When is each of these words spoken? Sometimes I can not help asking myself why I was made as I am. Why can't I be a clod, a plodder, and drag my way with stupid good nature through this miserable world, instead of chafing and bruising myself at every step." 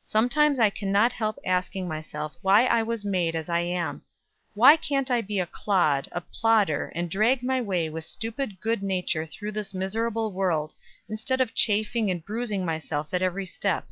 Sometimes 0.00 0.58
I 0.58 0.70
can 0.70 0.90
not 0.90 1.12
help 1.12 1.38
asking 1.44 1.86
myself 1.86 2.34
why 2.40 2.64
I 2.64 2.82
was 2.82 3.04
made 3.04 3.36
as 3.36 3.50
I 3.50 3.60
am. 3.60 4.00
Why 4.54 4.74
can't 4.74 5.10
I 5.10 5.20
be 5.20 5.38
a 5.38 5.44
clod, 5.44 6.08
a 6.12 6.22
plodder, 6.22 6.90
and 6.94 7.10
drag 7.10 7.42
my 7.42 7.60
way 7.60 7.90
with 7.90 8.04
stupid 8.04 8.58
good 8.62 8.82
nature 8.82 9.26
through 9.26 9.52
this 9.52 9.74
miserable 9.74 10.32
world, 10.32 10.72
instead 11.10 11.42
of 11.42 11.54
chafing 11.54 12.10
and 12.10 12.24
bruising 12.24 12.64
myself 12.64 13.12
at 13.12 13.20
every 13.20 13.44
step." 13.44 13.86